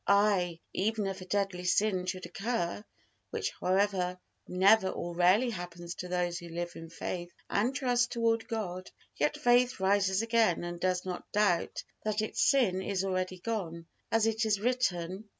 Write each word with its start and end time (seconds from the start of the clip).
Aye, 0.07 0.59
even 0.73 1.05
if 1.05 1.21
a 1.21 1.25
deadly 1.25 1.63
sin 1.63 2.07
should 2.07 2.25
occur 2.25 2.83
(which, 3.29 3.51
however, 3.61 4.19
never 4.47 4.87
or 4.87 5.13
rarely 5.13 5.51
happens 5.51 5.93
to 5.93 6.07
those 6.07 6.39
who 6.39 6.49
live 6.49 6.75
in 6.75 6.89
faith 6.89 7.31
and 7.51 7.75
trust 7.75 8.11
toward 8.11 8.47
God), 8.47 8.89
yet 9.17 9.37
faith 9.37 9.79
rises 9.79 10.23
again 10.23 10.63
and 10.63 10.79
does 10.79 11.05
not 11.05 11.31
doubt 11.31 11.83
that 12.03 12.23
its 12.23 12.41
sin 12.41 12.81
is 12.81 13.03
already 13.03 13.37
gone; 13.37 13.85
as 14.11 14.25
it 14.25 14.43
is 14.43 14.59
written 14.59 15.25
I. 15.29 15.29